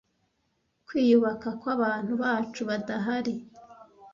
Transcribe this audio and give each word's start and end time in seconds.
kwiyubaka 0.87 1.49
kwabantu 1.61 2.11
bacu 2.21 2.61
badahari 2.69 3.33